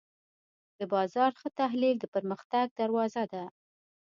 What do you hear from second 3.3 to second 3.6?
ده.